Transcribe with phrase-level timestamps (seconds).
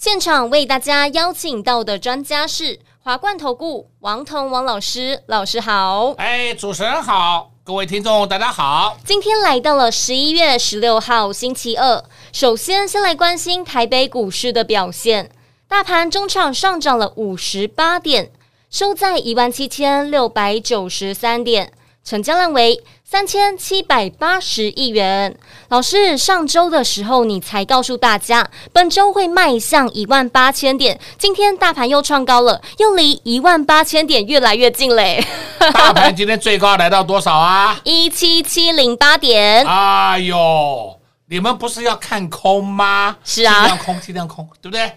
[0.00, 6.14] 现场为大家邀请到的专家是华冠投顾王彤王老师，老师好。
[6.18, 8.96] 哎，主持人好，各位听众大家好。
[9.04, 15.32] 今天来到了十一月十六号星期二，首先先来关心台北股市的表现，
[15.66, 18.30] 大盘中场上涨了五十八点，
[18.70, 21.72] 收在一万七千六百九十三点。
[22.08, 25.36] 成交量为三千七百八十亿元。
[25.68, 30.98] 老师，上周的时候你才告诉大家，本周会迈向一万八千点。
[31.18, 35.22] 今天大盘又创高了，又离一万八千点越来越近嘞。
[35.58, 37.78] 大盘今天最高来到多少啊？
[37.84, 39.66] 一七七零八点。
[39.66, 43.18] 哎呦，你们不是要看空吗？
[43.22, 44.90] 是啊，尽量空，尽量空，对不对？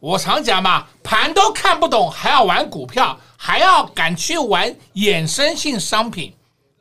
[0.00, 6.32] 我常讲嘛，盘都看不懂，还要玩股票，还要敢去玩衍生性商品。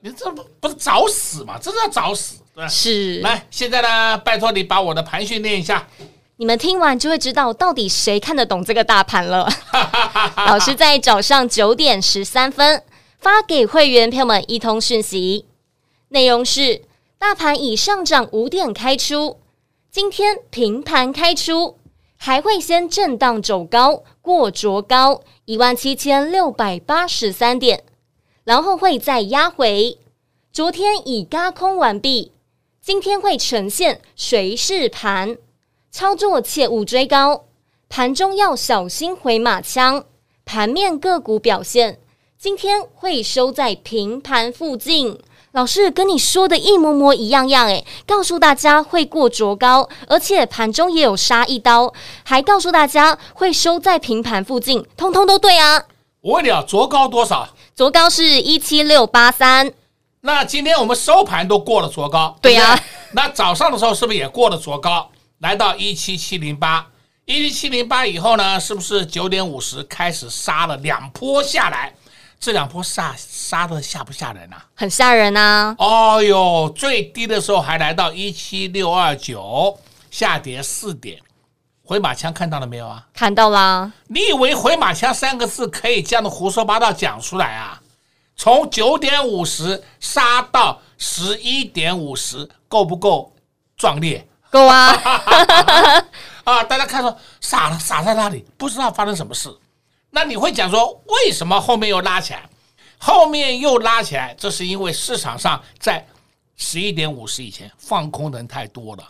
[0.06, 1.58] 你这不不是找死吗？
[1.60, 3.20] 这是要找死，对，是。
[3.22, 5.88] 来，现在呢，拜托你把我的盘训练一下。
[6.36, 9.50] 你们听完就会知道到底谁看得懂这个大盘了。
[10.46, 12.84] 老师在早上九点十三分
[13.18, 15.48] 发给会员朋友们一通讯息，
[16.10, 16.84] 内容是：
[17.18, 19.40] 大盘已上涨五点开出，
[19.90, 21.80] 今天平盘开出，
[22.16, 27.84] 还会先震荡走高，过卓高一万七千六百八十三点。
[28.46, 29.98] 然后会再压回，
[30.54, 32.32] 昨天已轧空完毕，
[32.80, 35.38] 今天会呈现随势盘，
[35.92, 37.46] 操作切勿追高，
[37.90, 40.06] 盘中要小心回马枪。
[40.46, 42.00] 盘面个股表现，
[42.38, 45.20] 今天会收在平盘附近。
[45.54, 51.92] 老师跟你说的一模模一样样，诶，告诉大家会过卓高，而且盘中也有杀一刀，
[52.24, 55.86] 还告诉大家会收在平盘附近，通通都对啊。
[56.22, 57.50] 我问你啊，卓高多少？
[57.76, 59.70] 卓高是一七六八三，
[60.22, 62.80] 那今天我们收盘都过了昨高，对呀、啊。
[63.12, 66.88] 那早上的时候是不是也过了昨高，来到一七七零八，
[67.26, 71.94] 一七七零八以后呢，是不是九点五十开始杀了两波下来？
[72.40, 74.66] 这两波杀杀的吓不吓人啊？
[74.74, 75.76] 很吓人啊！
[75.78, 79.78] 哦哟，最低的时候还来到一七六二九，
[80.10, 81.20] 下跌四点。
[81.86, 83.08] 回马枪看到了没有啊？
[83.14, 83.92] 看到啦！
[84.08, 87.80] 你以为回马枪三个字可以这样的胡说八道讲出来啊？
[88.36, 93.32] 从九点五十杀到十一点五十，够不够
[93.78, 94.28] 壮烈？
[94.50, 94.92] 够啊！
[96.44, 96.64] 啊！
[96.64, 99.56] 大家看说傻了，傻在那里，不知道发生什么事。
[100.10, 102.50] 那你会讲说，为什么后面又拉起来？
[102.98, 106.04] 后面又拉起来，这是因为市场上在
[106.58, 109.04] 十一点五十以前放空的人太多了，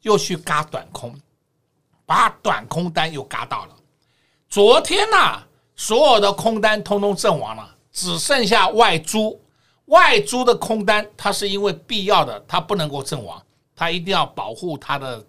[0.00, 1.14] 又去嘎短空。
[2.04, 3.76] 把短空单又嘎到了，
[4.48, 5.42] 昨天呐、
[5.76, 9.38] 所有的空单通通阵亡了，只剩下外租。
[9.86, 13.42] 外租的空单，它是因为必要的，它不能够阵亡，
[13.74, 15.22] 它一定要保护它的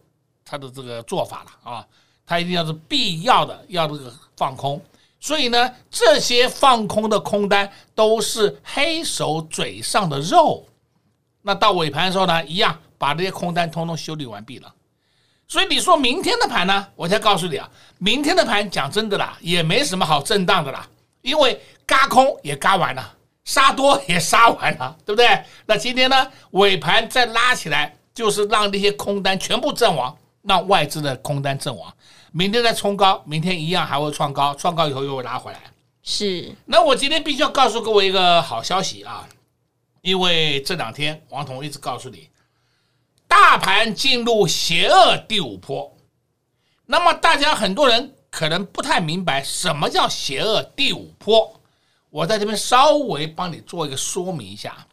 [0.45, 1.87] 它的这个做法了啊，
[2.25, 4.81] 它一定要是必要的，要这个放空。
[5.19, 10.65] 所以呢，这些放空的空单都是黑手嘴上的肉。
[11.41, 14.73] 那到尾盘的时候呢，一样把这些空单通通修理完毕了。
[15.47, 16.87] 所以你说明天的盘呢？
[16.95, 20.87] 我才告诉你啊，明天的盘讲真的啦，也没什么好震荡的啦，
[21.21, 25.43] 因为嘎空也嘎完了，杀多也杀完了，对不对？
[25.65, 31.93] 那今天呢，尾盘再拉起来，就是让那些空单全部阵亡，让外资的空单阵亡。
[32.31, 35.59] 明天再冲高，明天一样还会创高，创高以后又会拉回来。
[36.01, 36.51] 是。
[36.65, 39.27] 那我今天必须要告诉各位一个好消息啊，
[40.01, 42.27] 因为这两天王彤一直告诉你。
[43.35, 45.91] 大盘进入邪恶第五波，
[46.85, 51.59] 那么大家很多人可能不太明白什么叫邪恶第五波，
[52.11, 54.85] 我在这边稍微帮你做一个说明一下。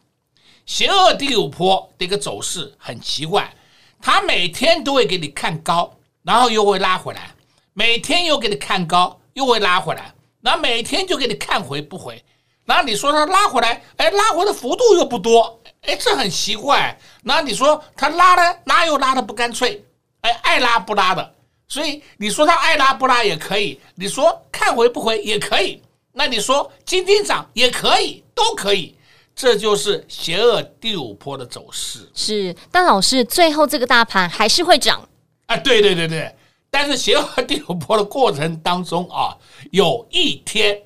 [0.65, 3.53] 邪恶第五波的一个走势很奇怪，
[4.01, 7.35] 它每天都会给你看高，然后又会拉回来，
[7.73, 12.25] 每天又给你看高，又会拉回来，然后每天就给你看回不回，
[12.65, 15.60] 然后你说它拉回来，哎，拉回的幅度又不多。
[15.81, 16.97] 哎，这很奇怪。
[17.23, 18.59] 那你说他拉的？
[18.65, 19.83] 拉又拉的不干脆，
[20.21, 21.33] 哎，爱拉不拉的。
[21.67, 25.81] 所以你说他爱拉不拉也可以，你说看回不回也可以。
[26.11, 28.95] 那你说今天涨也可以，都可以。
[29.33, 32.07] 这就是邪恶第五波的走势。
[32.13, 35.07] 是，但老师最后这个大盘还是会涨。
[35.45, 36.35] 啊，对对对对，
[36.69, 39.35] 但是邪恶第五波的过程当中啊，
[39.71, 40.79] 有一天，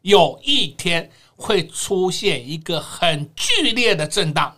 [0.00, 1.08] 有一天
[1.42, 4.54] 会出现一个很剧烈的震荡。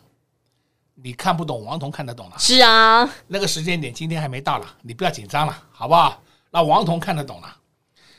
[0.95, 2.37] 你看不懂，王彤看得懂了。
[2.39, 6.23] 是啊，那个时间点今天还没到了，你不要紧张了，好不好？
[6.51, 7.57] 那王彤看得懂了。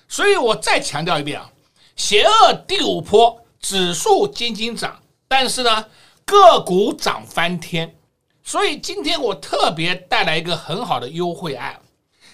[0.07, 1.50] 所以我再强调一遍啊，
[1.95, 5.85] 邪恶第五波指数仅仅涨，但是呢，
[6.25, 7.95] 个股涨翻天。
[8.44, 11.81] 所以今天我特别带来一个很好的优惠案，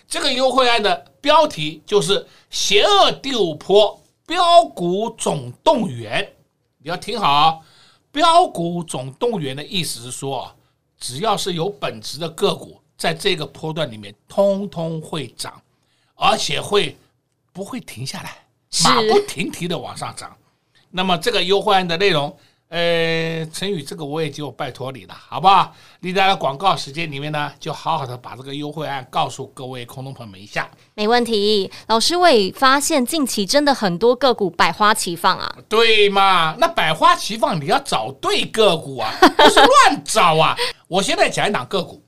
[0.06, 4.01] 这个优惠案的标题就是“邪恶第五波
[4.32, 6.26] 飙股总动员”。
[6.80, 7.66] 你要听好
[8.14, 10.50] ，“标股总动员”的意思是说，
[10.98, 15.62] 只要是有本质的个股，在这个波段里面，通通会涨，
[16.16, 16.98] 而且会
[17.52, 18.46] 不会停下来，
[18.86, 20.34] 马不停蹄的往上涨。
[20.90, 22.34] 那么这个优惠案的内容。
[22.72, 25.76] 呃，陈宇，这个我也就拜托你了，好不好？
[26.00, 30.72] 你在广告时间里面呢，就好好的把这个优惠案告诉各位空头朋友们一下。
[30.94, 35.54] 没问题，老师，我也发现近期真的很多个股百花齐放啊。
[35.68, 36.56] 对嘛？
[36.60, 40.56] 那百花齐放，你要找对个股啊， 不是乱找啊。
[40.88, 42.02] 我现在讲一档个股，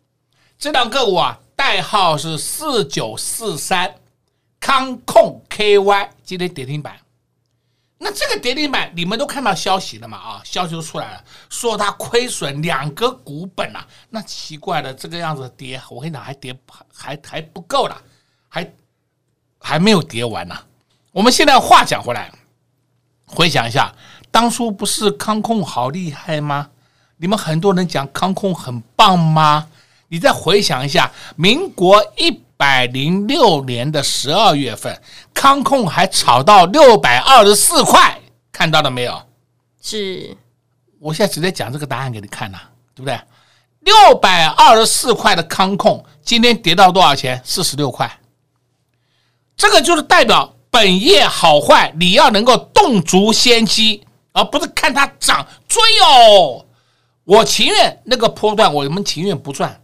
[0.57, 3.95] 这档个股啊，代号是四九四三，
[4.61, 6.95] 康控 KY，今天跌停板。
[8.03, 10.17] 那这个跌停板，你们都看到消息了嘛？
[10.17, 13.87] 啊，消息都出来了，说它亏损两个股本啊。
[14.09, 16.53] 那奇怪了，这个样子跌，我跟你讲，还跌
[16.93, 17.95] 还还不够了，
[18.49, 18.73] 还
[19.57, 20.55] 还没有跌完呢。
[21.13, 22.29] 我们现在话讲回来，
[23.25, 23.95] 回想一下，
[24.29, 26.69] 当初不是康控好厉害吗？
[27.15, 29.69] 你们很多人讲康控很棒吗？
[30.09, 32.43] 你再回想一下，民国一。
[32.63, 34.97] 百零六年的十二月份，
[35.33, 38.17] 康控还炒到六百二十四块，
[38.53, 39.21] 看到了没有？
[39.81, 40.33] 是，
[40.97, 42.57] 我现在直接讲这个答案给你看呐，
[42.95, 43.19] 对不对？
[43.81, 47.41] 六百二十四块的康控，今天跌到多少钱？
[47.43, 48.09] 四十六块。
[49.57, 56.65] 这个就是代表本业好坏，你要能够洞烛先机，而不是看它涨追哦。
[57.25, 59.82] 我情愿那个波段，我们情愿不赚。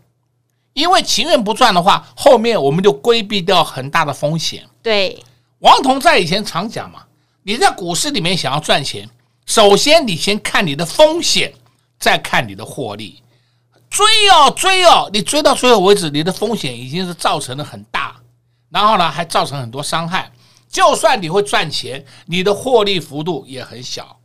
[0.80, 4.66] 因为情愿不赚的话，后面我们就规避掉很大的风险。
[4.82, 5.22] 对，
[5.60, 7.04] 王彤在以前常讲嘛，
[7.44, 9.10] 你在股市里面想要赚钱，
[9.46, 11.54] 首先你先看你的风险，
[12.00, 13.22] 再看你的获利。
[13.90, 18.16] 追哦追哦，你追到最后为止，你的风险已经是造成了很大，
[18.70, 20.32] 然后呢还造成很多伤害。
[20.70, 24.16] 就算你会赚钱，你的获利幅度也很小。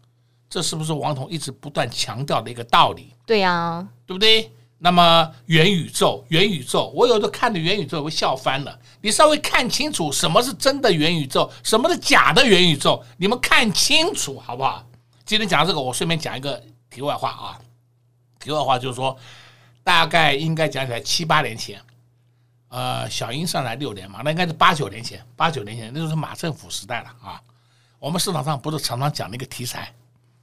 [0.50, 3.12] 这是不是王彤一直不断强调的一个道理？
[3.26, 4.52] 对呀、啊，对不对？
[4.78, 8.78] 那么元宇宙，元宇宙，我有时候看的元宇宙，我笑翻了。
[9.00, 14.84] 你稍微看清楚什么是真的元宇宙，什么是假的元宇宙，你们看清楚好不好？
[15.24, 17.58] 今天讲这个，我顺便讲一个题外话啊。
[18.38, 19.16] 题外话就是说，
[19.82, 21.80] 大概应该讲起来七八年前，
[22.68, 27.40] 呃，小英上来六年嘛，那应该是八九年前，八九年前那就是马政府时代了啊。
[27.98, 29.90] 我们市场上不是常常讲那个题材，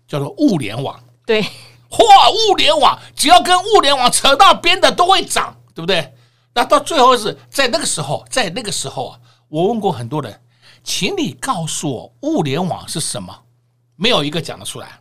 [0.07, 1.45] 叫做物联网，对。
[1.91, 1.99] 嚯，
[2.31, 6.15] 物联网只要跟物联网扯到边的都会涨，对不对？
[6.53, 10.41] 那到最后是在那个时候，在那个时候啊，我问过很多人，
[10.83, 13.43] 请你告诉我物联网是什么？
[13.95, 14.99] 没有一个讲得出来。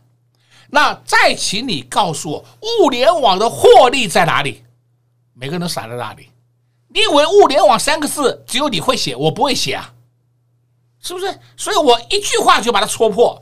[0.69, 2.45] 那再请你告诉我
[2.83, 4.63] 物联网的获利在哪里？
[5.33, 6.29] 每个人都傻在那里。
[6.87, 9.93] 你以为物联网三个字只有你会写，我不会写啊？
[11.01, 11.39] 是不是？
[11.57, 13.41] 所以我一句话就把它戳破。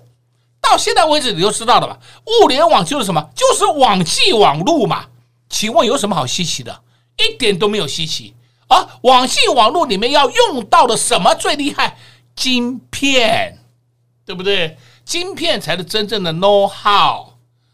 [0.61, 1.99] 到现在为止，你都知道了吧？
[2.25, 3.29] 物联网就是什么？
[3.35, 5.07] 就是网际网路嘛。
[5.49, 6.83] 请问有什么好稀奇的？
[7.17, 8.35] 一点都没有稀奇。
[8.67, 11.97] 啊网际网络里面要用到的什么最厉害？
[12.35, 13.57] 晶片，
[14.25, 14.77] 对不对？
[15.03, 17.33] 晶片才是真正的 know how。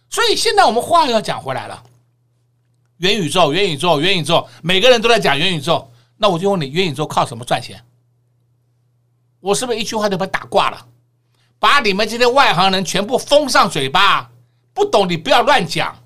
[0.10, 1.84] 所以现在我们话又要讲回来了：
[2.98, 5.92] 元宇宙，元宇宙，元宇宙，每个人都在讲元宇宙。
[6.18, 7.84] 那我就问你，元宇宙靠什么赚钱？
[9.42, 10.88] 我是不是一句话就把它打挂了？
[11.60, 14.32] 把你们这些外行人全部封上嘴巴，
[14.74, 15.98] 不懂你不要乱讲。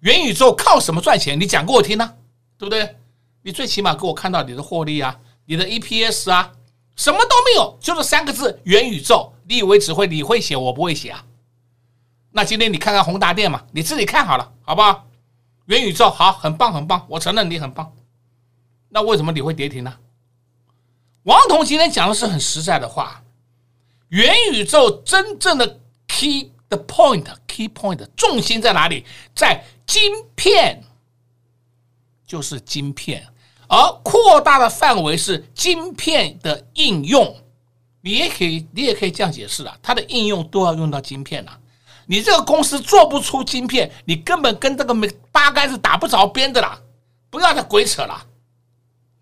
[0.00, 1.38] 元宇宙靠什么赚钱？
[1.38, 2.14] 你讲给我听呢、
[2.58, 2.96] 对不对？
[3.42, 6.52] 你最起码给我看到你的获利啊，你的 EPS 啊，
[6.96, 9.32] 什么都没有，就是三个字：元宇宙。
[9.44, 11.24] 你以为只会你会写，我不会写啊？
[12.30, 15.06] 那今天你看看宏达电嘛，你自己看好了，好不好？
[15.66, 17.92] 元宇宙好，很棒很棒，我承认你很棒。
[18.88, 19.94] 那为什么你会跌停呢？
[21.24, 23.21] 王彤今天讲的是很实在的话。
[24.12, 29.06] 元宇宙真正的 key 的 point，key point 重心在哪里？
[29.34, 30.02] 在晶
[30.36, 30.84] 片，
[32.26, 33.26] 就是晶片，
[33.68, 37.34] 而扩大的范围是晶片的应用。
[38.02, 41.58] 你也可以，你也可以这样解释啊，它的应用都要用到晶片了。
[42.04, 44.94] 你这个公司做不出晶片，你根本跟这个
[45.30, 46.78] 八竿子打不着边的啦！
[47.30, 48.26] 不要再鬼扯了。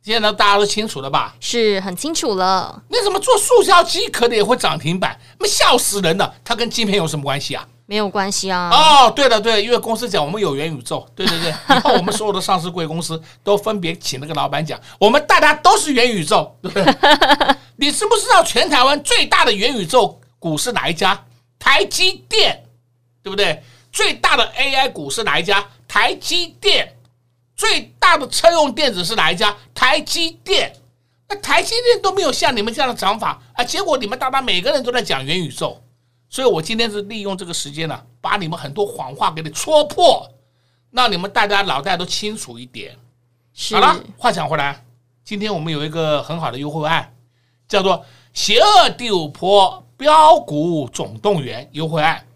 [0.02, 1.34] 现在大家都清楚了吧？
[1.40, 2.82] 是很清楚了。
[2.88, 5.18] 那怎么做塑胶机壳的也会涨停板？
[5.38, 6.34] 那笑死人了！
[6.42, 7.66] 它跟晶片有什么关系啊？
[7.86, 8.70] 没有关系啊。
[8.72, 11.50] 哦，对了对了，因为公司讲我们有元宇宙，对对对。
[11.76, 16.94] 以后我们所有的上市贵公司都分别请那个老板讲，我们大家都是元宇宙， 对不对？
[17.76, 21.24] 你知不知道全台湾最大的元宇宙股是哪一家？
[21.58, 22.64] 台积电，
[23.22, 23.62] 对不对？
[23.92, 25.62] 最大的 AI 股是哪一家？
[25.86, 26.96] 台积电。
[27.60, 29.54] 最大的车用电子是哪一家？
[29.74, 30.74] 台积电。
[31.28, 33.62] 那台积电都没有像你们这样的涨法啊！
[33.62, 35.78] 结果你们大家每个人都在讲元宇宙，
[36.30, 40.26] 所以我今天是利用这个时间呢、啊，把你们很多谎话给你戳破，
[40.90, 42.96] 让你们大家脑袋都清楚一点。
[43.72, 44.82] 好了，话讲回来，
[45.22, 47.14] 今天我们有一个很好的优惠案，
[47.68, 52.26] 叫做“邪恶第五波标股总动员”优惠案。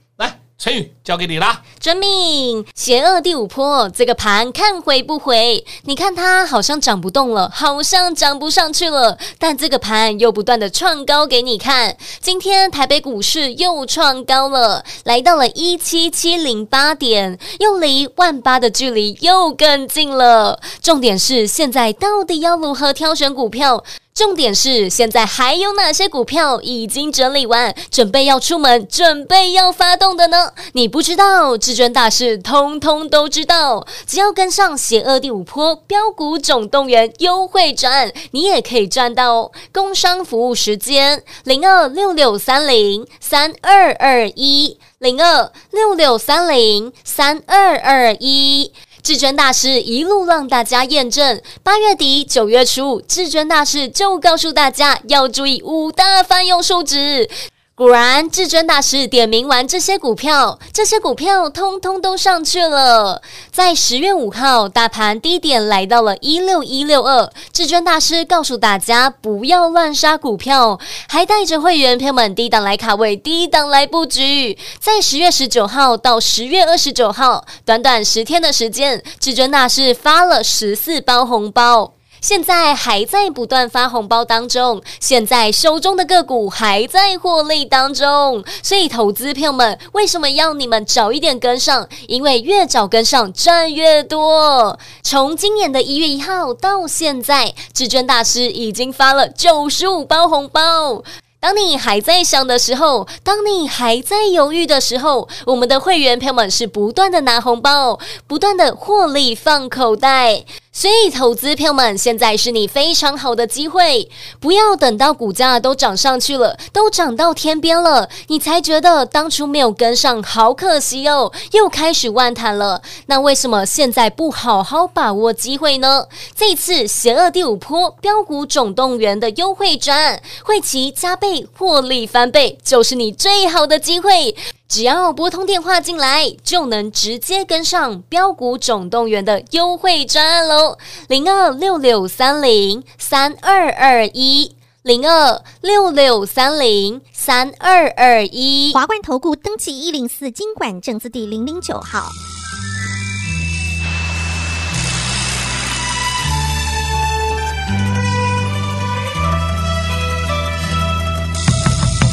[0.56, 1.62] 成语交给你啦！
[1.80, 5.64] 遵命，邪恶第五波，这个盘看回不回？
[5.82, 11.96] 你看它好像涨不动了，好像涨不上去了，但这个盘又不断的创高给你看。
[12.20, 20.60] 今天台北股市又创高了，来到了一七七零八点，又离万八的距离又更近了。
[20.80, 23.82] 重点是现在到底要如何挑选股票？
[24.14, 30.52] 重点是，现在还有哪些股票已经整理完，准备要出门，准备要发动的呢？
[30.74, 33.84] 你不知道，至尊大师通通都知道。
[34.06, 39.52] 只要跟上邪恶第五波标股总动员优惠赚，你也可以赚到哦。
[39.72, 48.72] 工商服务时间：零二六六三零三二二一，零二六六三零三二二一。
[49.04, 57.28] 至尊大师一路让大家验证，八月底九月初，至尊大师就告诉大家要注意五大泛用数值。
[57.76, 63.20] 果然，至尊大师点名完这些股票，这些股票通通都上去了。
[63.50, 70.78] 在十月五号，大盘低点来到了一六一六二，至尊大师告诉大家不要乱杀股票，
[71.08, 74.56] 还带着会员朋友们低档来卡位，低档来布局。
[74.78, 81.93] 在十月十九号到十月二十九号，短短十天的时间，至尊大师发了十四包红包。
[82.24, 91.86] 现在还在不断发红包当中，现在手中的个股还在获利当中，所以投资朋友们为什么要你们早一点跟上？
[92.08, 94.78] 因为越早跟上赚越多。
[95.02, 101.02] 从今年的一月一号到现在，至尊大师已经发了九十五包红包。
[101.40, 110.46] 当你还在想的时候，当你还在犹豫的时候，我们的会员朋友们是不断的拿红包，不断的获利放口袋。
[110.76, 122.82] 所以，投资朋友们，现在是你非常好的机会，不要等到股价都涨上去了，都涨到天边了，你才觉得当初没有跟上，好可惜哦，又开始万谈了。
[123.06, 126.06] 那为什么现在不好好把握机会呢？
[126.34, 134.34] 这次邪恶第五波标股总动员的优惠转，会期加倍获利翻倍，就是你最好的机会。
[134.74, 140.76] 只要拨通电话进来，就能直接跟上标股总动员的优惠专案喽！
[141.06, 148.72] 零二六六三零三二二一，零二六六三零三二二一。
[148.74, 152.08] 华冠投顾登记一零四经管证字第零零九号。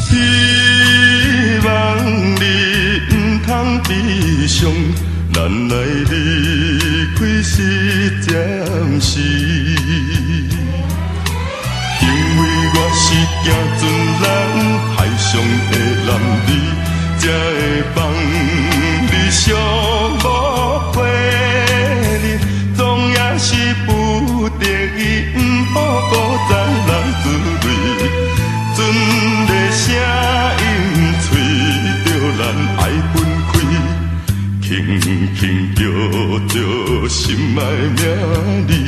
[0.08, 2.46] 希望你
[3.08, 3.10] 不
[3.46, 3.48] 通
[3.84, 3.90] 悲
[4.48, 4.68] 伤，
[5.32, 5.36] 咱
[5.68, 5.74] 来
[6.10, 6.12] 离
[7.14, 7.54] 开是
[8.22, 8.30] 暂
[9.00, 9.10] 时。
[12.00, 12.06] 因
[12.36, 12.40] 为
[12.74, 13.04] 我是
[13.44, 13.46] 行
[13.78, 13.80] 船
[14.22, 14.26] 人，
[14.96, 15.30] 海上
[15.70, 15.72] 的
[16.04, 16.10] 男
[16.48, 16.50] 儿，
[17.20, 17.56] 才会
[17.94, 17.96] 放
[19.06, 19.40] 你寂
[20.18, 20.20] 寞
[37.32, 38.81] 心爱名字，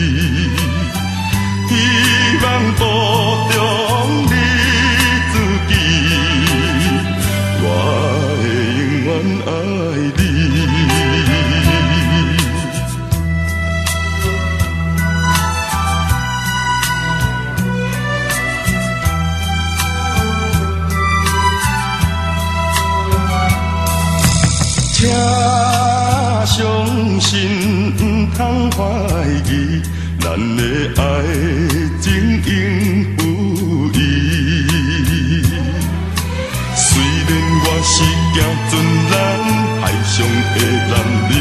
[40.94, 40.96] 难
[41.28, 41.32] 离，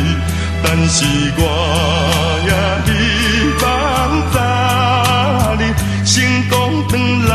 [0.64, 1.06] 但是
[1.38, 1.42] 我
[2.48, 2.52] 也
[2.88, 2.90] 希
[3.62, 3.64] 望
[4.34, 4.36] 早
[5.60, 5.62] 日
[6.04, 6.12] 成
[6.50, 6.54] 功
[6.90, 6.92] 转
[7.30, 7.32] 来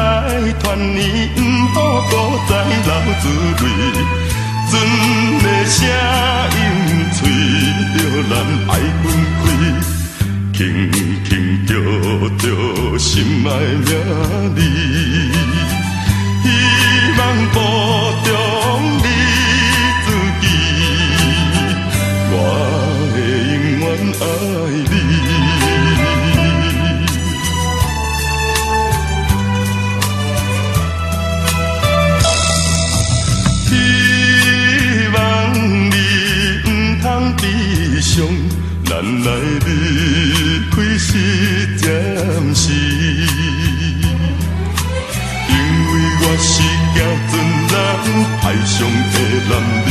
[0.60, 0.98] 团圆，
[1.72, 1.78] 不好
[2.10, 2.12] 孤
[2.48, 3.24] 单流滋
[3.60, 3.64] 味。
[4.68, 4.72] 船
[5.42, 5.76] 的声
[6.58, 6.60] 音
[7.14, 7.18] 吹
[7.94, 7.96] 着
[8.28, 8.32] 咱
[8.68, 8.70] 爱
[9.02, 9.04] 分
[9.40, 9.44] 开，
[10.52, 10.58] 轻
[11.24, 11.30] 轻
[11.66, 11.70] 叫
[12.36, 12.44] 着
[12.98, 13.06] 心
[13.46, 13.48] 爱
[13.86, 13.88] 名
[14.54, 14.58] 字。
[41.08, 41.16] 离开是
[41.78, 41.86] 暂
[42.54, 42.72] 时，
[45.48, 45.54] 因
[45.88, 46.50] 为我是
[46.94, 46.96] 行
[47.28, 47.32] 船
[47.68, 47.74] 人，
[48.40, 48.76] 海上
[49.12, 49.16] 的
[49.48, 49.50] 男
[49.86, 49.90] 儿，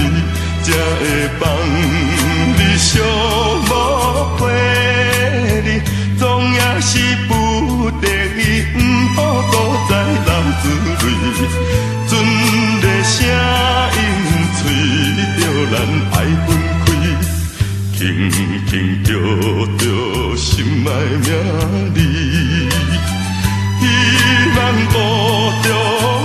[0.64, 0.68] 才
[1.00, 1.02] 会
[1.40, 1.42] 放
[2.56, 2.90] 你寂
[3.68, 3.70] 寞
[4.38, 4.40] 回
[5.66, 5.68] 忆，
[6.20, 6.22] 总
[6.54, 6.92] 也是
[7.28, 7.32] 不
[8.00, 8.06] 得
[8.38, 8.40] 已，
[8.74, 8.76] 不
[9.16, 9.18] 好
[9.52, 9.54] 搁
[9.90, 9.92] 再
[10.26, 10.30] 流
[10.62, 10.66] 珠
[11.02, 11.06] 泪，
[12.08, 12.12] 船
[12.82, 13.16] 的声
[13.98, 14.00] 音
[14.56, 14.60] 催
[15.40, 15.76] 着咱
[16.12, 16.48] 爱分
[16.86, 16.88] 开。
[17.98, 18.00] 轻
[18.68, 18.72] 轻
[19.04, 19.10] 着
[19.78, 19.82] 着
[20.58, 21.22] 心爱名
[21.94, 21.98] 字，
[23.80, 23.84] 希
[24.58, 24.60] 望
[24.92, 24.96] 保
[25.62, 26.17] 重你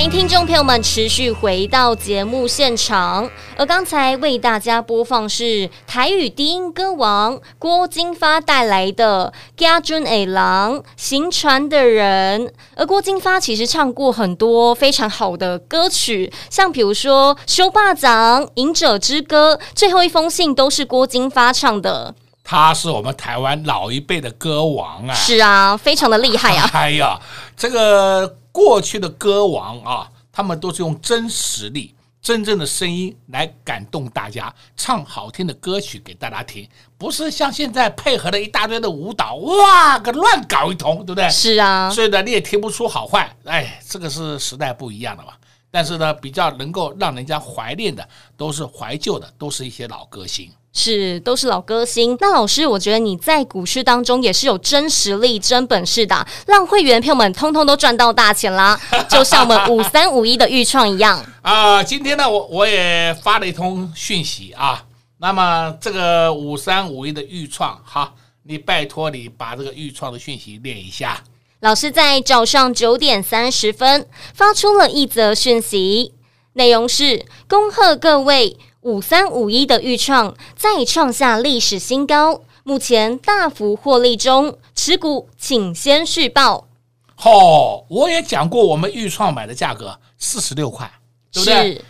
[0.00, 9.30] 欢迎听众朋友们持续回到节目现场，而刚才为大家播放是台语低音歌王郭金发带来的
[9.60, 22.14] 《家尊 A 郎行船的人》，而郭金发其实唱过很多非常好的歌曲，像比如说《修霸掌》《隐者之歌》，最后一封信都是郭金发唱的。
[22.42, 25.12] 他是我们台湾老一辈的歌王啊！
[25.12, 26.66] 是啊，非常的厉害啊！
[26.72, 27.20] 哎呀，
[27.54, 28.38] 这个。
[28.52, 41.28] 过去的歌王啊，他们都是用真实力、真正的声音来感动大家，唱好听的歌曲给大家听，不是像现在配合了一大堆的舞蹈，哇，个乱搞一通，对不对？
[41.30, 43.34] 是啊，所以呢，你也听不出好坏。
[43.44, 45.32] 哎，这个是时代不一样的嘛。
[45.70, 50.50] 但是呢，比较能够让人家怀念的，都是怀旧的，都是一些老歌星。
[50.72, 52.16] 是，都是老歌星。
[52.20, 58.80] 那老师，我觉得你在股市当中也是有真实力、真本事的，让会员朋友们通通都赚到大钱啦，
[59.10, 61.84] 就像我们五三五一的预创一样啊、呃。
[61.84, 64.84] 今天呢，我我也发了一通讯息啊。
[65.18, 71.22] 那么这个五三五一的预创，哈，你拜托你把这个预创的讯息念一下。
[71.58, 76.14] 老师在早上九点三十分发出了一则讯息，
[76.52, 78.56] 内容是：恭贺各位。
[78.82, 86.66] 五三五一的预创再创下历史新高，目前大幅获利中，持股请先续报。
[87.14, 90.90] 好、哦，我也讲过，我们预创买的价格四十六块，
[91.30, 91.74] 对不对？
[91.74, 91.84] 是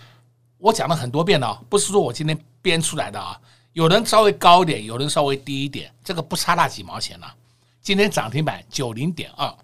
[0.58, 3.38] 我讲了很多遍了，不是说我今天编出来的啊。
[3.72, 7.34] 有人稍微高一点，有人稍微低一点，这个不差那几毛钱了。
[7.80, 9.54] 今天涨停板九零点二，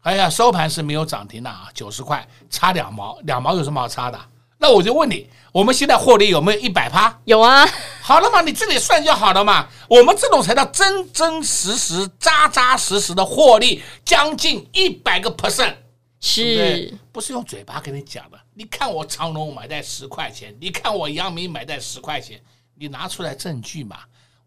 [0.00, 4.18] 哎呀，收盘是没有涨停的啊，九十块，差两毛，两毛有什么好差的？
[4.58, 7.18] 那我就问你，我们现在获利有没有一百趴？
[7.24, 7.66] 有啊，
[8.02, 9.66] 好了嘛，你自己算就好了嘛。
[9.88, 15.74] 我们这种才叫真真实实、扎扎实实的获利，将近一百个 percent，
[16.20, 16.94] 是对不对？
[17.12, 18.38] 不是用嘴巴跟你讲的。
[18.54, 22.40] 你看我长隆买在十块钱，你看我阳明买在十块钱，
[22.74, 23.98] 你拿出来证据嘛？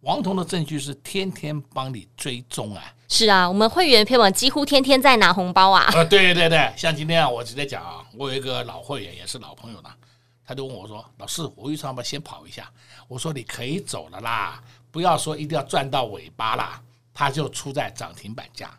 [0.02, 2.84] 王彤的证据是天天帮你追踪啊。
[3.08, 5.90] 是啊，我们会员朋友们几乎天天在拿红包啊。
[5.94, 9.90] 呃，对对对，像今天啊，我直接讲啊，我有一个老会员，也是老朋友呢。
[10.46, 12.70] 他就问我说：“老师，我预算要不要先跑一下？”
[13.08, 16.82] 我说：“你可以走了啦，不要说一定要赚到尾巴啦。”
[17.14, 18.72] 他就出在涨停板价，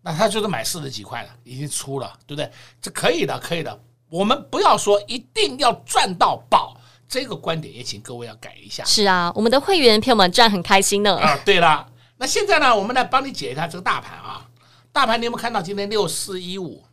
[0.00, 2.50] 那他就是买四十几块了，已经出了，对不对？
[2.80, 3.80] 这可以的，可以的。
[4.08, 8.84] 我们不要说一定要赚到宝，这个观点也请各位要改一下。
[8.84, 11.36] 是啊，我们的会员朋友们赚很开心呢啊。
[11.44, 14.48] 对了，那现在呢，我们来帮你解一下这个大盘啊。
[14.92, 16.84] 大盘你有没有看到今天六四一五，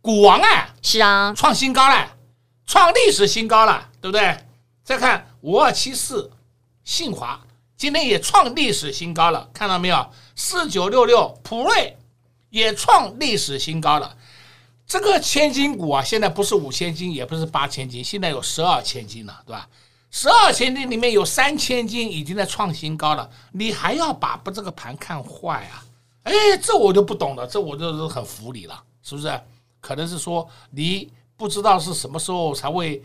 [0.00, 0.74] 股王啊？
[0.80, 2.15] 是啊，创新高了。
[2.66, 4.36] 创历史新高了，对不对？
[4.82, 6.30] 再看五二七四，
[6.84, 7.40] 信华
[7.76, 10.10] 今天也创历史新高了，看到没有？
[10.34, 11.96] 四九六六普瑞
[12.50, 14.16] 也创历史新高了。
[14.86, 19.68] 这个千金股啊，现在不是五千金，也不是八千金，现在有十二千金了，对吧？
[20.10, 25.84] 十二千金里面有三千金已经在创新高了，你还要把不这个盘看坏啊？
[26.24, 29.40] 哎，这我就不懂了，这我就是很服你了，是不是？
[29.80, 31.08] 可能是说你。
[31.36, 33.02] 不知道是什么时候才会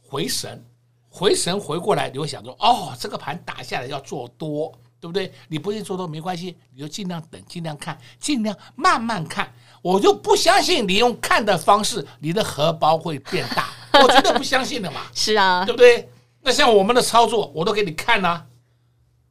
[0.00, 0.64] 回神，
[1.08, 5.32] 回神回过来，你会想说：哦，这个盘打下来要做多，对不对？
[5.48, 9.52] 你不愿意做多没关系，你就尽量等，尽量看，尽量慢慢看。
[9.82, 13.68] 我就不相信你用看的方式，你的荷包会变大，
[14.00, 15.00] 我绝对不相信的嘛。
[15.12, 16.08] 是啊，对不对？
[16.40, 18.46] 那像我们的操作，我都给你看了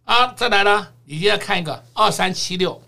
[0.04, 2.82] 啊，再来呢，你现在看一个二三七六，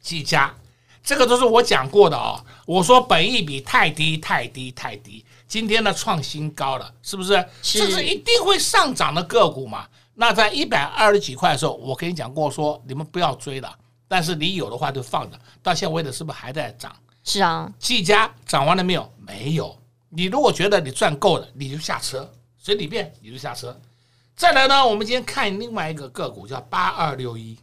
[0.00, 0.54] 技嘉，
[1.02, 2.44] 这个都是我讲过的哦。
[2.70, 5.24] 我说本益比太低，太低，太低。
[5.48, 7.44] 今天呢创新高了，是不是？
[7.64, 9.88] 是，这是一定会上涨的个股嘛？
[10.14, 13.76] 那在一百二十几块的时候，我跟你讲过说，你们不要追了。
[14.06, 16.94] 但是你有的话就放着，到现在为止是不是还在涨？
[17.24, 19.12] 是啊，技嘉涨完了没有？
[19.18, 19.76] 没有。
[20.08, 23.76] 你如果觉得你赚够了，你就下车，随你便，你就下车。
[24.36, 27.58] 再来呢，我们今天看另外一个个股叫八二六一。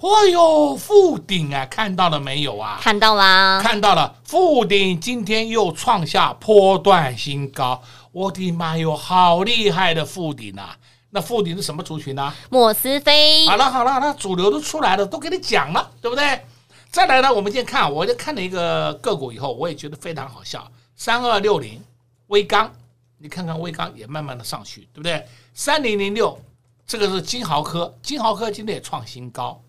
[0.00, 2.78] 嚯哟，富鼎啊，看到了没有啊？
[2.80, 4.16] 看到啦，看到了。
[4.24, 10.74] 富鼎今天又创下波段新高，我的妈哟，好厉害的富鼎啊！
[11.10, 12.34] 那富鼎是什么族群呢、啊？
[12.48, 13.46] 莫斯菲。
[13.46, 16.46] 好了好了，那主流都出来了，都给你讲了，对不对？
[16.90, 20.66] 再来呢，我们今天看，我就看了一个个股以后，我也觉得非常好笑。
[20.96, 21.78] 三二六零，
[22.28, 22.72] 威刚，
[23.18, 25.26] 你看看威刚也慢慢的上去，对不对？
[25.52, 26.40] 三零零六，
[26.86, 29.60] 这个是金豪科，金豪科今天也创新高，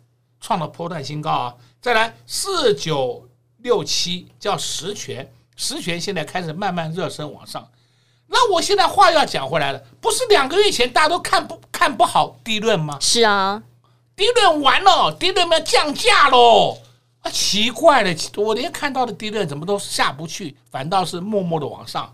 [0.41, 1.55] 创了波段新高啊。
[1.79, 7.65] 再来四九六七，叫实权，实权现在开始慢慢热身往上。
[8.27, 12.97] 那我现在话又要讲回来了，不是两个月前大家都看不看不好低论吗？
[13.01, 13.61] 是啊，
[14.15, 16.77] 低论完了，低润要降价喽！
[17.21, 22.13] 啊，奇怪了，我连看到的低论怎么都下不去，反倒是默默的往上。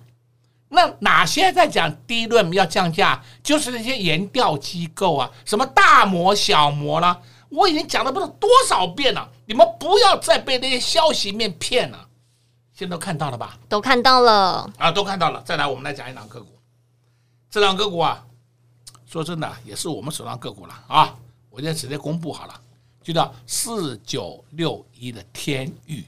[0.69, 3.23] 那哪些在讲低论要降价？
[3.43, 12.07] 就是那些研调机构啊，什么大摩、小摩啦，我已经讲了不知道多少遍了，你们不要再被那些消息面骗了。
[12.73, 13.57] 现在都看到了吧？
[13.67, 15.41] 都看到了啊，都看到了。
[15.43, 16.59] 再来，我们来讲一档个股。
[17.49, 18.23] 这档个股啊，
[19.05, 21.15] 说真的，也是我们手上个股了啊。
[21.49, 22.61] 我现在直接公布好了，
[23.01, 26.05] 就叫四九六一的天钰。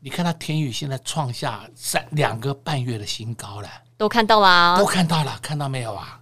[0.00, 6.18] 你看它天钰现在创下三两个半月的新高了，都看到了，都看到了，看到没有啊？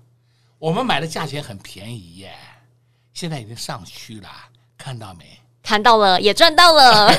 [0.59, 2.35] 我们买的价钱很便宜耶，
[3.13, 4.29] 现在已经上去了，
[4.77, 5.25] 看到没？
[5.63, 7.13] 看到了，也赚到了。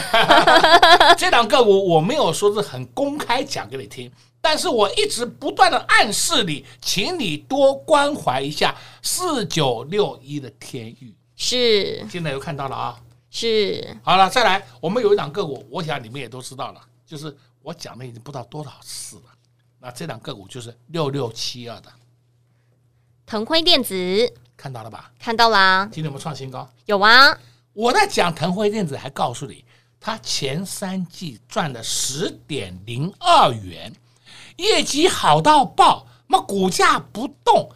[1.15, 11.15] 这两个股我没有说是很公开讲给你听，但是我一直不断的暗示你，请你多关怀一下四九六一的天域。
[11.35, 12.99] 是，现在又看到了啊。
[13.29, 19.23] 是，好了，再来，我们有一档个股，我想你们也都知道了，就是我讲的已经不知道多少次了。
[19.79, 21.89] 那这档个股就是六六七二的
[23.25, 25.09] 腾辉电子，看到了吧？
[25.19, 25.89] 看到啦。
[25.91, 27.35] 今天我们创新高，有啊。
[27.73, 29.65] 我在讲腾辉电子，还告诉你，
[29.99, 33.91] 它前三季赚了十点零二元，
[34.57, 37.71] 业绩好到爆，那股价不动，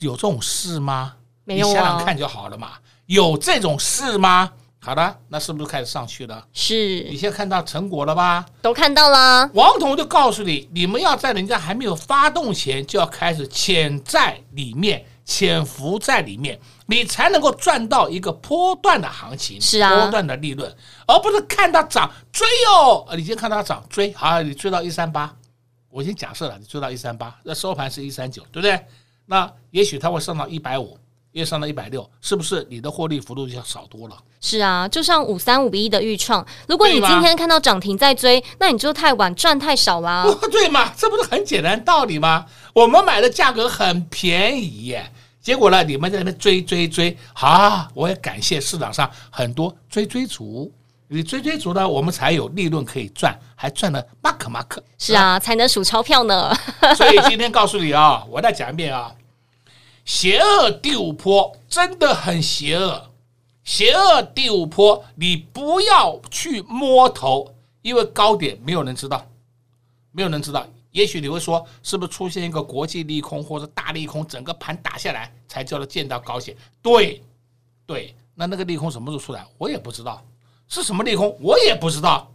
[0.00, 1.14] 有这种事吗？
[1.44, 2.72] 没有啊，你想想看就好了嘛。
[3.06, 4.52] 有这种事吗？
[4.80, 6.44] 好的，那是不是开始上去了？
[6.52, 7.06] 是。
[7.08, 8.44] 你现在看到成果了吧？
[8.60, 9.48] 都看到了。
[9.54, 15.06] 王彤就告诉你，你们要在人家还没有发动前，就要开始潜在里面。
[15.28, 20.74] 潜伏在里面，你才能够赚到一个波段的行情，是啊，波段的利润，
[21.06, 23.06] 而不是看它涨追哦。
[23.14, 25.36] 你先看它涨追，好，你追到一三八，
[25.90, 28.80] 我已经假设了，你追到一三八，那收盘是一三九，对不对？
[29.26, 30.98] 那也许它会上到一百五，
[31.32, 34.16] 也上到一百六，是不是你的获利幅度就要少多了？
[34.40, 40.24] 是啊，就像五三五一的预创，如果你今天看到涨停在追，那你就太晚赚太少啦。
[40.50, 40.90] 对嘛？
[40.96, 42.46] 这不是很简单道理吗？
[42.72, 45.12] 我们买的价格很便宜耶。
[45.48, 45.82] 结果呢？
[45.82, 50.70] 你们在那边追追追，好、啊，我也感谢市场上很多追追族，
[51.06, 54.84] 你追追族呢，我们才有利润可以赚，还赚了马克马克。
[54.98, 56.54] 是啊，才能数钞票呢。
[56.94, 59.14] 所以今天告诉你啊，我再讲一遍啊，
[60.04, 63.10] 邪恶第五波真的很邪恶，
[63.64, 69.26] 邪恶第五波，你不要去摸头，因为高点没有人知道，
[70.12, 70.66] 没有人知道。
[70.90, 76.56] 也许你会说，是不是出现一个国际利空或者大利空，整个盘打下来才叫做见到高点？
[76.80, 77.22] 对，
[77.86, 79.44] 对，那那个利空什么时候出来？
[79.56, 80.24] 我也不知道
[80.68, 82.30] 是什么利空，我也不知道，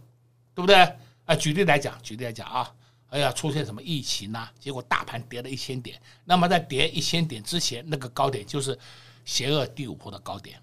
[0.54, 0.76] 对不对？
[1.24, 2.70] 啊，举例来讲，举例来讲啊，
[3.08, 4.52] 哎呀，出现什么疫情呐、啊？
[4.58, 8.78] 结果大盘跌了一千点，那么在跌一千点之前，那个高点就是
[9.24, 10.60] 邪恶第五波的高点。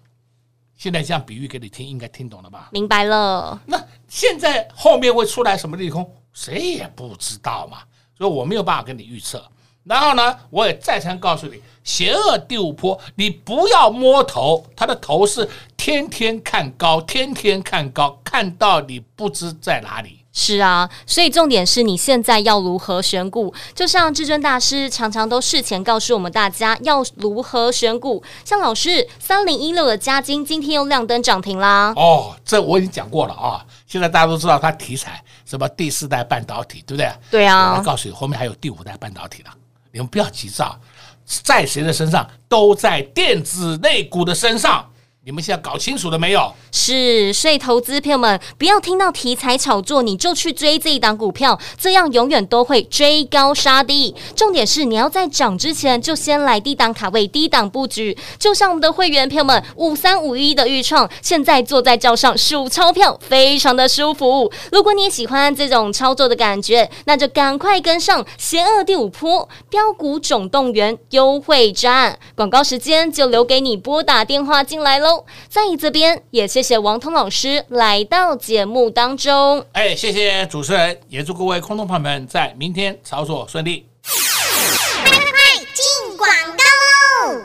[0.76, 2.68] 现在这样比喻给你听，应该听懂了吧？
[2.72, 3.60] 明白了。
[3.66, 6.08] 那现在后面会出来什么利空？
[6.32, 7.82] 谁也不知道嘛，
[8.16, 9.44] 所以我没有办法跟你预测。
[9.84, 20.20] 然后呢，我也再三告诉你，邪恶第五波，你不要摸头，他的头是天天看高，天天看高，看到你不知在哪里。
[20.34, 23.52] 是啊，所以重点是你现在要如何选股？
[23.74, 28.22] 就像至尊大师常常都事前告诉我们大家要如何选股。
[28.42, 31.92] 像老师三零一六的嘉金今天又亮灯涨停啦。
[31.96, 33.62] 哦，这我已经讲过了啊。
[33.86, 37.12] 现在大家都知道它题材什么第四代半导体，对不对？
[37.30, 37.76] 对啊。
[37.76, 39.50] 我告诉你，后面还有第五代半导体的，
[39.92, 40.80] 你们不要急躁，
[41.24, 42.28] 在谁的身上？
[42.48, 44.91] 都在电子内股的身上。
[45.24, 46.52] 你们现在搞清楚了没有？
[46.72, 54.12] 是，所以投资朋友们不要听到题材炒作你就去追这一档股票，这样永远都会追高杀低。
[54.34, 58.18] 重点是你要在涨之前就先来低档卡位、低档布局。
[58.36, 64.50] 就像我们的会员朋友们，五三五一的预创，现在坐在轿上数钞票，非常的舒服。
[64.72, 72.18] 如果你喜欢这种操作的感觉，那就赶快跟上邪恶第五波标股总动员优惠战。
[72.34, 75.11] 广告时间就留给你拨打电话进来喽。
[75.48, 79.64] 在这边也谢谢王通老师来到节目当中。
[79.72, 83.91] 哎，谢谢主持人，也祝各位空洞朋友们在明天操作顺利。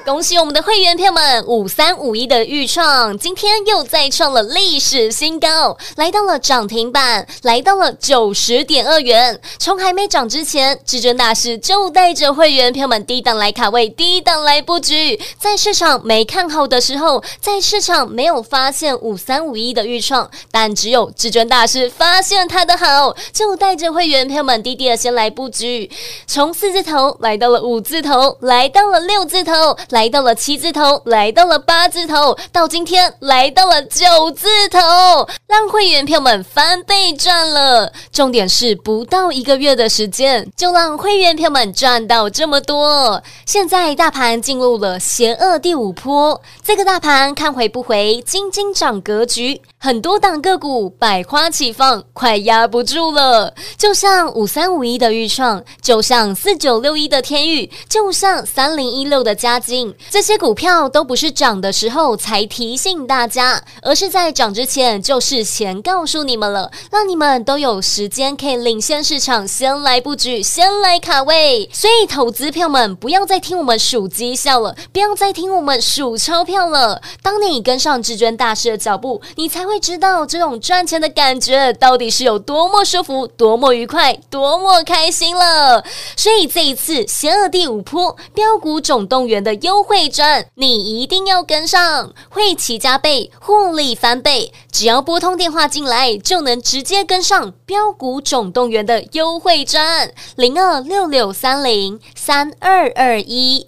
[0.08, 9.38] 恭喜我们的会员朋友们，五三五一的预创今天又再创了历史新高，来到了涨停板，来到了九十点二元。
[9.60, 15.20] 从还没涨之前，至尊大师就带着会员朋友们低档来卡位，低档来布局。
[15.38, 25.92] 在市场没看好的时候，在市场没有发现五三五一的预创，但只有至尊大师发现它的好，就带着会员朋友们低低的先来布局，
[26.26, 29.78] 从四字头来到了五字头，来到了六字头。
[29.98, 34.80] 来到了七字头，来到了八字头，到今天来到了九字头，
[35.48, 37.92] 让会员票们翻倍赚了。
[38.12, 43.24] 重点是不到一个月的时间，就让会员票们赚到这么多。
[43.44, 53.54] 现在大盘进入了邪恶第五波，这个大盘看回不回，金金涨格局，很多档个股百花齐放，快压不住了。
[53.78, 59.94] 就像五三五一的预创，就像四九六一的天宇，就像三零一六的嘉金。
[60.10, 71.70] 这些股票都不是涨的时候才提醒大家，而是在涨之前就事前告诉你们了，让你们都有时间可以领先市场，先来布局，先来卡位。
[71.72, 77.00] 所以，投资票们不要再听我们数绩效了，不要再听我们数钞票了。
[77.22, 85.84] 当你跟上至尊大师的脚步，你才会知道这种赚钱的感觉到底是有多么舒服、多么愉快、多么开心了。
[86.16, 94.52] 所以，这一次邪恶第五波标股总动员的优惠赚，你一定要跟上，会期加倍，获利翻倍。
[94.72, 100.12] 只要拨通电话进来，就能直接跟上标股总动员的优惠赚。
[100.36, 103.68] 零二六六三零三二二一，